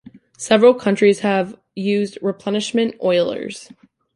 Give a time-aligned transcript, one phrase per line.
[0.39, 3.71] Several countries have used replenishment oilers.